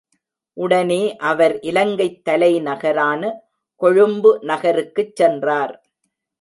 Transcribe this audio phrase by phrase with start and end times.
[0.57, 1.15] உடனே
[1.15, 3.31] அவர் இலங்கைத் தலைநகரான
[3.75, 5.73] கொழும்பு நகருக்குச் சென்றார்.